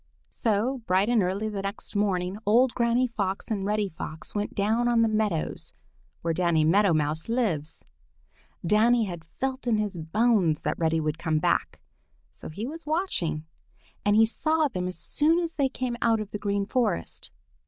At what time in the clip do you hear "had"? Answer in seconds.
9.03-9.23